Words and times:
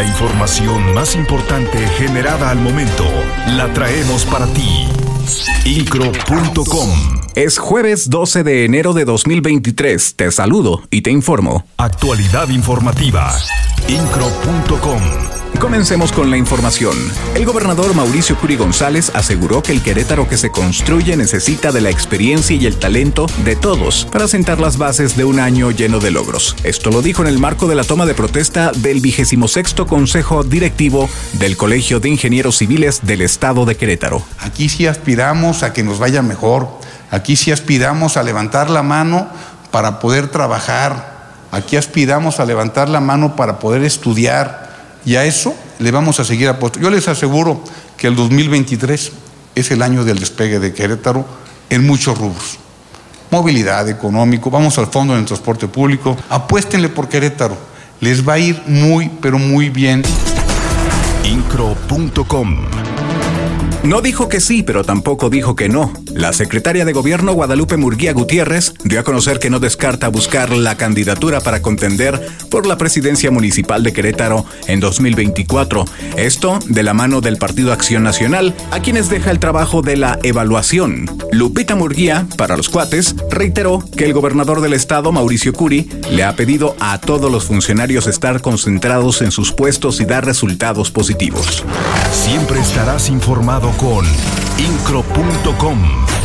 La 0.00 0.06
información 0.06 0.94
más 0.94 1.14
importante 1.14 1.76
generada 1.98 2.48
al 2.48 2.58
momento 2.58 3.04
la 3.48 3.70
traemos 3.74 4.24
para 4.24 4.46
ti. 4.46 4.88
Incro.com 5.66 6.88
Es 7.34 7.58
jueves 7.58 8.08
12 8.08 8.42
de 8.42 8.64
enero 8.64 8.94
de 8.94 9.04
2023. 9.04 10.14
Te 10.16 10.32
saludo 10.32 10.80
y 10.90 11.02
te 11.02 11.10
informo. 11.10 11.66
Actualidad 11.76 12.48
informativa. 12.48 13.30
Incro.com 13.88 15.39
Comencemos 15.58 16.12
con 16.12 16.30
la 16.30 16.36
información. 16.36 16.96
El 17.34 17.44
gobernador 17.44 17.94
Mauricio 17.94 18.38
Curi 18.38 18.56
González 18.56 19.10
aseguró 19.14 19.62
que 19.62 19.72
el 19.72 19.82
Querétaro 19.82 20.28
que 20.28 20.38
se 20.38 20.50
construye 20.50 21.16
necesita 21.16 21.70
de 21.72 21.80
la 21.80 21.90
experiencia 21.90 22.56
y 22.56 22.64
el 22.66 22.78
talento 22.78 23.26
de 23.44 23.56
todos 23.56 24.06
para 24.10 24.28
sentar 24.28 24.58
las 24.58 24.78
bases 24.78 25.16
de 25.16 25.24
un 25.24 25.38
año 25.38 25.70
lleno 25.70 25.98
de 25.98 26.10
logros. 26.10 26.56
Esto 26.64 26.90
lo 26.90 27.02
dijo 27.02 27.22
en 27.22 27.28
el 27.28 27.38
marco 27.38 27.66
de 27.66 27.74
la 27.74 27.84
toma 27.84 28.06
de 28.06 28.14
protesta 28.14 28.72
del 28.74 29.00
26 29.00 29.74
Consejo 29.86 30.44
Directivo 30.44 31.10
del 31.34 31.56
Colegio 31.56 32.00
de 32.00 32.08
Ingenieros 32.08 32.56
Civiles 32.56 33.00
del 33.02 33.20
Estado 33.20 33.66
de 33.66 33.76
Querétaro. 33.76 34.22
Aquí 34.38 34.68
sí 34.68 34.86
aspiramos 34.86 35.62
a 35.62 35.72
que 35.72 35.82
nos 35.82 35.98
vaya 35.98 36.22
mejor. 36.22 36.68
Aquí 37.10 37.36
sí 37.36 37.52
aspiramos 37.52 38.16
a 38.16 38.22
levantar 38.22 38.70
la 38.70 38.82
mano 38.82 39.28
para 39.70 39.98
poder 40.00 40.28
trabajar. 40.28 41.20
Aquí 41.52 41.76
aspiramos 41.76 42.40
a 42.40 42.46
levantar 42.46 42.88
la 42.88 43.00
mano 43.00 43.36
para 43.36 43.58
poder 43.58 43.82
estudiar 43.82 44.69
y 45.04 45.16
a 45.16 45.24
eso 45.24 45.54
le 45.78 45.90
vamos 45.90 46.20
a 46.20 46.24
seguir 46.24 46.48
apostando. 46.48 46.88
Yo 46.88 46.94
les 46.94 47.08
aseguro 47.08 47.62
que 47.96 48.06
el 48.06 48.16
2023 48.16 49.12
es 49.54 49.70
el 49.70 49.82
año 49.82 50.04
del 50.04 50.18
despegue 50.18 50.58
de 50.58 50.72
Querétaro 50.72 51.24
en 51.68 51.86
muchos 51.86 52.18
rubros. 52.18 52.58
Movilidad, 53.30 53.88
económico, 53.88 54.50
vamos 54.50 54.76
al 54.78 54.88
fondo 54.88 55.14
en 55.14 55.20
el 55.20 55.26
transporte 55.26 55.68
público. 55.68 56.16
Apuéstenle 56.28 56.88
por 56.88 57.08
Querétaro. 57.08 57.56
Les 58.00 58.26
va 58.26 58.34
a 58.34 58.38
ir 58.38 58.62
muy, 58.66 59.10
pero 59.20 59.38
muy 59.38 59.68
bien. 59.68 60.02
Incro.com 61.24 62.89
No 63.82 64.02
dijo 64.02 64.28
que 64.28 64.40
sí, 64.40 64.62
pero 64.62 64.84
tampoco 64.84 65.30
dijo 65.30 65.56
que 65.56 65.70
no. 65.70 65.92
La 66.12 66.34
secretaria 66.34 66.84
de 66.84 66.92
Gobierno 66.92 67.32
Guadalupe 67.32 67.78
Murguía 67.78 68.12
Gutiérrez 68.12 68.74
dio 68.84 69.00
a 69.00 69.04
conocer 69.04 69.38
que 69.38 69.48
no 69.48 69.58
descarta 69.58 70.08
buscar 70.08 70.50
la 70.50 70.76
candidatura 70.76 71.40
para 71.40 71.62
contender 71.62 72.20
por 72.50 72.66
la 72.66 72.76
presidencia 72.76 73.30
municipal 73.30 73.82
de 73.82 73.94
Querétaro 73.94 74.44
en 74.66 74.80
2024. 74.80 75.86
Esto 76.16 76.58
de 76.66 76.82
la 76.82 76.92
mano 76.92 77.22
del 77.22 77.38
Partido 77.38 77.72
Acción 77.72 78.02
Nacional, 78.02 78.54
a 78.70 78.80
quienes 78.80 79.08
deja 79.08 79.30
el 79.30 79.38
trabajo 79.38 79.80
de 79.80 79.96
la 79.96 80.18
evaluación. 80.22 81.06
Lupita 81.32 81.74
Murguía, 81.74 82.26
para 82.36 82.58
los 82.58 82.68
cuates, 82.68 83.16
reiteró 83.30 83.82
que 83.96 84.04
el 84.04 84.12
gobernador 84.12 84.60
del 84.60 84.74
estado, 84.74 85.10
Mauricio 85.10 85.54
Curi, 85.54 85.88
le 86.10 86.24
ha 86.24 86.36
pedido 86.36 86.76
a 86.80 87.00
todos 87.00 87.32
los 87.32 87.46
funcionarios 87.46 88.06
estar 88.06 88.42
concentrados 88.42 89.22
en 89.22 89.30
sus 89.30 89.52
puestos 89.52 90.02
y 90.02 90.04
dar 90.04 90.26
resultados 90.26 90.90
positivos. 90.90 91.64
Siempre 92.12 92.60
estarás 92.60 93.08
informado 93.08 93.70
con 93.78 94.04
Incro.com. 94.58 96.19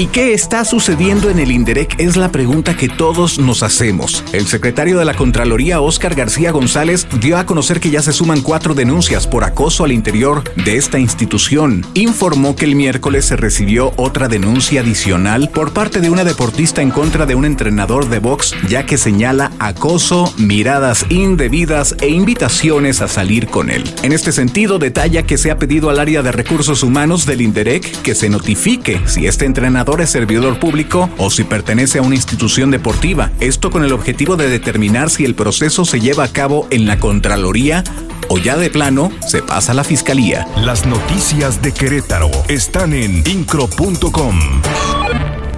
¿Y 0.00 0.06
qué 0.06 0.32
está 0.32 0.64
sucediendo 0.64 1.28
en 1.28 1.38
el 1.38 1.50
INDEREC? 1.50 2.00
Es 2.00 2.16
la 2.16 2.32
pregunta 2.32 2.74
que 2.74 2.88
todos 2.88 3.38
nos 3.38 3.62
hacemos. 3.62 4.24
El 4.32 4.46
secretario 4.46 4.98
de 4.98 5.04
la 5.04 5.12
Contraloría, 5.12 5.82
Óscar 5.82 6.14
García 6.14 6.52
González, 6.52 7.06
dio 7.20 7.36
a 7.36 7.44
conocer 7.44 7.80
que 7.80 7.90
ya 7.90 8.00
se 8.00 8.14
suman 8.14 8.40
cuatro 8.40 8.72
denuncias 8.72 9.26
por 9.26 9.44
acoso 9.44 9.84
al 9.84 9.92
interior 9.92 10.42
de 10.64 10.78
esta 10.78 10.98
institución. 10.98 11.84
Informó 11.92 12.56
que 12.56 12.64
el 12.64 12.76
miércoles 12.76 13.26
se 13.26 13.36
recibió 13.36 13.92
otra 13.96 14.28
denuncia 14.28 14.80
adicional 14.80 15.50
por 15.50 15.74
parte 15.74 16.00
de 16.00 16.08
una 16.08 16.24
deportista 16.24 16.80
en 16.80 16.92
contra 16.92 17.26
de 17.26 17.34
un 17.34 17.44
entrenador 17.44 18.08
de 18.08 18.20
box, 18.20 18.54
ya 18.70 18.86
que 18.86 18.96
señala 18.96 19.52
acoso, 19.58 20.32
miradas 20.38 21.04
indebidas 21.10 21.94
e 22.00 22.08
invitaciones 22.08 23.02
a 23.02 23.08
salir 23.08 23.48
con 23.48 23.68
él. 23.68 23.84
En 24.02 24.12
este 24.12 24.32
sentido, 24.32 24.78
detalla 24.78 25.24
que 25.24 25.36
se 25.36 25.50
ha 25.50 25.58
pedido 25.58 25.90
al 25.90 25.98
área 25.98 26.22
de 26.22 26.32
recursos 26.32 26.82
humanos 26.82 27.26
del 27.26 27.42
INDEREC 27.42 28.00
que 28.00 28.14
se 28.14 28.30
notifique 28.30 28.98
si 29.04 29.26
este 29.26 29.44
entrenador 29.44 29.89
es 29.98 30.10
servidor 30.10 30.60
público 30.60 31.10
o 31.18 31.30
si 31.30 31.42
pertenece 31.42 31.98
a 31.98 32.02
una 32.02 32.14
institución 32.14 32.70
deportiva. 32.70 33.32
Esto 33.40 33.70
con 33.70 33.84
el 33.84 33.92
objetivo 33.92 34.36
de 34.36 34.48
determinar 34.48 35.10
si 35.10 35.24
el 35.24 35.34
proceso 35.34 35.84
se 35.84 36.00
lleva 36.00 36.24
a 36.24 36.32
cabo 36.32 36.68
en 36.70 36.86
la 36.86 37.00
Contraloría 37.00 37.82
o 38.28 38.38
ya 38.38 38.56
de 38.56 38.70
plano 38.70 39.10
se 39.26 39.42
pasa 39.42 39.72
a 39.72 39.74
la 39.74 39.82
Fiscalía. 39.82 40.46
Las 40.56 40.86
noticias 40.86 41.60
de 41.62 41.72
Querétaro 41.72 42.30
están 42.46 42.94
en 42.94 43.24
Incro.com. 43.26 44.38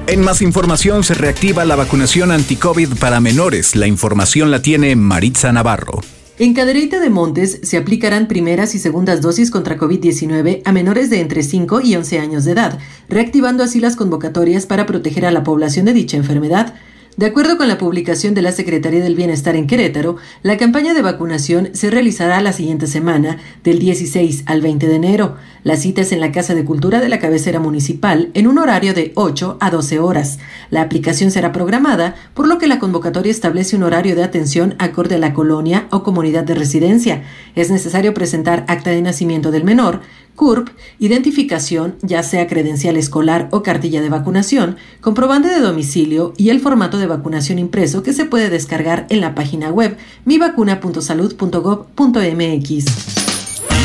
En 0.07 0.21
más 0.23 0.41
información 0.41 1.05
se 1.05 1.15
reactiva 1.15 1.65
la 1.65 1.77
vacunación 1.77 2.31
anti-COVID 2.33 2.97
para 2.99 3.21
menores. 3.21 3.77
La 3.77 3.87
información 3.87 4.51
la 4.51 4.63
tiene 4.63 4.97
Maritza 4.97 5.53
Navarro. 5.53 6.01
En 6.43 6.55
Cadereyta 6.55 6.99
de 6.99 7.09
Montes 7.09 7.61
se 7.63 7.77
aplicarán 7.77 8.27
primeras 8.27 8.75
y 8.75 8.81
segundas 8.81 9.21
dosis 9.21 9.53
contra 9.53 9.79
COVID-19 9.79 10.63
a 10.65 10.73
menores 10.73 11.09
de 11.09 11.21
entre 11.21 11.45
5 11.45 11.83
y 11.83 11.95
11 11.95 12.19
años 12.19 12.45
de 12.45 12.51
edad, 12.51 12.81
reactivando 13.09 13.63
así 13.63 13.79
las 13.79 13.95
convocatorias 13.95 14.67
para 14.67 14.85
proteger 14.85 15.25
a 15.25 15.31
la 15.31 15.45
población 15.45 15.87
de 15.87 15.93
dicha 15.93 16.17
enfermedad. 16.17 16.75
De 17.15 17.27
acuerdo 17.27 17.59
con 17.59 17.69
la 17.69 17.77
publicación 17.77 18.33
de 18.33 18.41
la 18.41 18.53
Secretaría 18.53 19.03
del 19.03 19.17
Bienestar 19.17 19.55
en 19.55 19.67
Querétaro, 19.67 20.17
la 20.43 20.57
campaña 20.57 20.95
de 20.95 21.03
vacunación 21.03 21.69
se 21.75 21.91
realizará 21.91 22.41
la 22.41 22.55
siguiente 22.55 22.87
semana, 22.87 23.37
del 23.63 23.81
16 23.81 24.45
al 24.47 24.63
20 24.63 24.89
de 24.89 24.95
enero. 24.95 25.37
La 25.63 25.77
cita 25.77 26.01
es 26.01 26.13
en 26.13 26.21
la 26.21 26.33
Casa 26.33 26.55
de 26.55 26.65
Cultura 26.65 27.01
de 27.01 27.11
la 27.11 27.19
cabecera 27.19 27.61
municipal, 27.61 28.31
en 28.33 28.47
un 28.47 28.57
horario 28.57 28.95
de 28.95 29.13
8 29.15 29.59
a 29.61 29.71
12 29.71 29.99
horas. 29.99 30.39
La 30.71 30.81
aplicación 30.81 31.31
será 31.31 31.53
programada, 31.53 32.15
por 32.33 32.49
lo 32.49 32.57
que 32.57 32.67
la 32.67 32.79
convocatoria 32.79 33.31
establece 33.31 33.77
un 33.77 33.83
horario 33.83 34.17
de 34.17 34.25
atención 34.25 34.75
acorde 34.79 35.17
a 35.17 35.19
la 35.19 35.35
colonia 35.35 35.89
o 35.91 36.03
comunidad 36.03 36.45
de 36.45 36.55
residencia. 36.55 37.25
Es 37.55 37.71
necesario 37.71 38.15
presentar 38.15 38.65
acta 38.69 38.89
de 38.89 39.03
nacimiento 39.03 39.51
del 39.51 39.65
menor, 39.65 40.01
CURP, 40.37 40.69
identificación, 40.99 41.97
ya 42.03 42.23
sea 42.23 42.47
credencial 42.47 42.97
escolar 42.97 43.49
o 43.51 43.63
cartilla 43.63 44.01
de 44.01 44.09
vacunación, 44.09 44.77
comprobante 45.01 45.49
de 45.49 45.61
domicilio 45.61 46.33
y 46.37 46.51
el 46.51 46.61
formato 46.61 46.99
de 46.99 47.07
vacunación 47.07 47.59
impreso 47.59 48.03
que 48.03 48.13
se 48.13 48.25
puede 48.25 48.51
descargar 48.51 49.07
en 49.09 49.21
la 49.21 49.35
página 49.35 49.71
web 49.71 49.97
mivacuna.salud.gov.mx. 50.25 52.85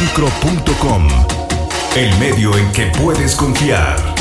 Incro.com. 0.04 1.08
El 1.96 2.18
medio 2.20 2.56
en 2.58 2.72
que 2.72 2.92
puedes 3.02 3.36
confiar. 3.36 4.17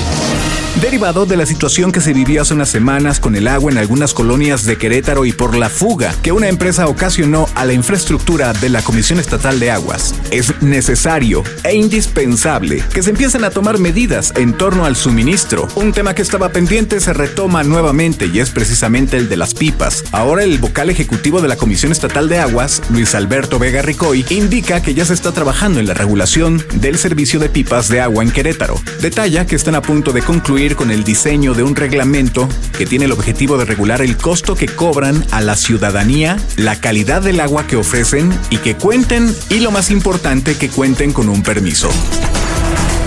Derivado 0.81 1.25
de 1.25 1.39
la 1.39 1.47
situación 1.47 1.91
que 1.91 2.03
se 2.03 2.13
vivió 2.13 2.43
hace 2.43 2.53
unas 2.53 2.69
semanas 2.69 3.19
con 3.19 3.35
el 3.35 3.49
agua 3.49 3.73
en 3.73 3.79
algunas 3.79 4.13
colonias 4.13 4.67
de 4.67 4.77
Querétaro 4.77 5.25
y 5.25 5.33
por 5.33 5.57
la 5.57 5.71
fuga 5.71 6.15
que 6.23 6.33
una 6.33 6.49
empresa 6.49 6.87
ocasionó 6.87 7.49
a 7.55 7.65
la 7.65 7.73
infraestructura 7.73 8.53
de 8.53 8.69
la 8.69 8.83
Comisión 8.83 9.19
Estatal 9.19 9.59
de 9.59 9.71
Aguas, 9.71 10.15
es 10.31 10.61
necesario 10.61 11.43
e 11.65 11.75
indispensable 11.75 12.85
que 12.93 13.03
se 13.03 13.09
empiecen 13.09 13.45
a 13.45 13.51
tomar 13.51 13.79
medidas 13.79 14.35
en 14.37 14.53
torno 14.53 14.85
al 14.85 14.97
suministro. 14.97 15.67
Un 15.77 15.93
tema 15.93 16.15
que 16.15 16.21
estaba 16.21 16.51
pendiente 16.51 17.01
se 17.01 17.15
retoma 17.15 17.65
nuevamente 17.65 18.27
y 18.27 18.41
es 18.41 18.51
precisamente 18.51 19.17
el 19.17 19.31
de 19.31 19.39
las 19.39 19.55
pipas. 19.55 20.05
Ahora 20.13 20.45
el 20.45 20.59
vocal 20.59 20.91
ejecutivo 20.91 21.41
de 21.41 21.49
la 21.49 21.57
Comisión 21.57 21.91
Estatal 21.91 22.29
de 22.29 22.39
Aguas, 22.39 22.83
Luis 22.91 23.15
Alberto 23.15 23.59
Vega 23.59 23.81
Ricoy, 23.81 24.27
indica 24.29 24.83
que 24.83 24.93
ya 24.93 25.07
se 25.07 25.15
está 25.15 25.33
trabajando 25.33 25.81
en 25.81 25.87
la 25.87 25.95
regulación 25.95 26.63
del 26.75 26.99
servicio 26.99 27.41
de 27.41 27.49
pipas 27.49 27.89
de 27.89 28.03
agua 28.03 28.23
en 28.23 28.31
Querétaro. 28.31 28.79
Detalla 29.01 29.47
que 29.47 29.57
están 29.57 29.75
a 29.75 29.81
punto 29.81 30.13
de 30.13 30.21
concluir 30.21 30.66
con 30.75 30.91
el 30.91 31.05
diseño 31.05 31.55
de 31.55 31.63
un 31.63 31.77
reglamento 31.77 32.49
que 32.77 32.87
tiene 32.87 33.05
el 33.05 33.13
objetivo 33.13 33.59
de 33.59 33.67
regular 33.67 34.03
el 34.03 34.17
costo 34.17 34.57
que 34.57 34.67
cobran 34.67 35.25
a 35.31 35.41
la 35.41 35.55
ciudadanía, 35.55 36.39
la 36.57 36.81
calidad 36.81 37.23
del 37.23 37.41
agua 37.41 37.67
que 37.67 37.77
ofrecen 37.77 38.33
y 38.51 38.57
que 38.59 38.75
cuenten, 38.75 39.33
y 39.51 39.61
lo 39.61 39.71
más 39.71 39.91
importante, 39.91 40.57
que 40.57 40.69
cuenten 40.69 41.13
con 41.13 41.29
un 41.29 41.43
permiso. 41.43 41.89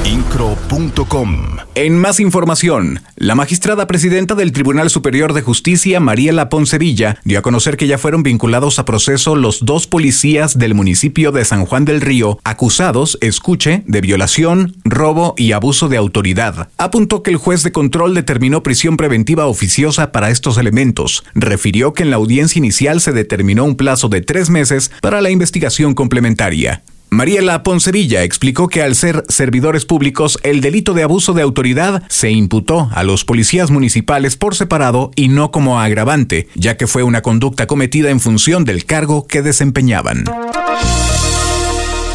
Incro.com 0.04 1.58
En 1.74 1.98
más 1.98 2.20
información, 2.20 3.00
la 3.16 3.34
magistrada 3.34 3.86
presidenta 3.86 4.34
del 4.34 4.52
Tribunal 4.52 4.88
Superior 4.88 5.34
de 5.34 5.42
Justicia, 5.42 6.00
Mariela 6.00 6.48
Poncevilla, 6.48 7.18
dio 7.24 7.38
a 7.38 7.42
conocer 7.42 7.76
que 7.76 7.86
ya 7.86 7.98
fueron 7.98 8.22
vinculados 8.22 8.78
a 8.78 8.86
proceso 8.86 9.36
los 9.36 9.64
dos 9.64 9.86
policías 9.86 10.58
del 10.58 10.74
municipio 10.74 11.32
de 11.32 11.44
San 11.44 11.66
Juan 11.66 11.84
del 11.84 12.00
Río, 12.00 12.38
acusados, 12.44 13.18
escuche, 13.20 13.82
de 13.86 14.00
violación, 14.00 14.74
robo 14.84 15.34
y 15.36 15.52
abuso 15.52 15.88
de 15.88 15.98
autoridad. 15.98 16.68
Apuntó 16.78 17.22
que 17.22 17.30
el 17.30 17.36
juez 17.36 17.62
de 17.62 17.72
control 17.72 18.14
determinó 18.14 18.62
prisión 18.62 18.96
preventiva 18.96 19.46
oficiosa 19.46 20.12
para 20.12 20.30
estos 20.30 20.56
elementos. 20.56 21.24
Refirió 21.34 21.92
que 21.92 22.04
en 22.04 22.10
la 22.10 22.16
audiencia 22.16 22.58
inicial 22.58 23.00
se 23.00 23.12
determinó 23.12 23.64
un 23.64 23.76
plazo 23.76 24.08
de 24.08 24.22
tres 24.22 24.48
meses 24.48 24.90
para 25.02 25.20
la 25.20 25.30
investigación 25.30 25.94
complementaria. 25.94 26.82
Mariela 27.10 27.64
Poncevilla 27.64 28.22
explicó 28.22 28.68
que 28.68 28.82
al 28.82 28.94
ser 28.94 29.24
servidores 29.28 29.84
públicos, 29.84 30.38
el 30.44 30.60
delito 30.60 30.94
de 30.94 31.02
abuso 31.02 31.32
de 31.32 31.42
autoridad 31.42 32.04
se 32.08 32.30
imputó 32.30 32.88
a 32.92 33.02
los 33.02 33.24
policías 33.24 33.72
municipales 33.72 34.36
por 34.36 34.54
separado 34.54 35.10
y 35.16 35.26
no 35.28 35.50
como 35.50 35.80
agravante, 35.80 36.48
ya 36.54 36.76
que 36.76 36.86
fue 36.86 37.02
una 37.02 37.20
conducta 37.20 37.66
cometida 37.66 38.10
en 38.10 38.20
función 38.20 38.64
del 38.64 38.84
cargo 38.84 39.26
que 39.26 39.42
desempeñaban. 39.42 40.24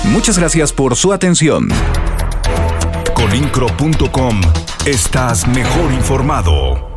Muchas 0.06 0.40
gracias 0.40 0.72
por 0.72 0.96
su 0.96 1.12
atención. 1.12 1.68
Con 3.14 3.36
incro.com 3.36 4.40
estás 4.86 5.46
mejor 5.46 5.92
informado. 5.92 6.95